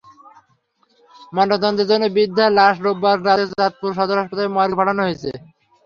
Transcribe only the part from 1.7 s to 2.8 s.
জন্য বৃদ্ধার লাশ